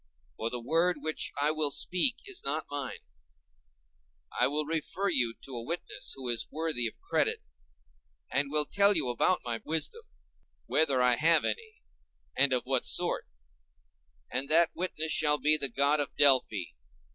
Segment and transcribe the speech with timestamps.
[0.37, 3.01] For the word which I will speak is not mine.
[4.31, 7.43] I will refer you to a witness who is worthy of credit,
[8.31, 11.83] and will tell you about my wisdom—whether I have any,
[12.35, 16.63] and of what sort—and that witness shall be the god of Delphi.